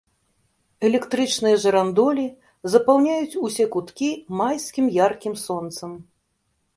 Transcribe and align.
Электрычныя 0.87 1.57
жырандолі 1.65 2.23
запаўняюць 2.75 3.39
усе 3.49 3.65
куткі 3.75 4.09
майскім 4.39 4.85
яркім 5.05 5.33
сонцам. 5.45 5.91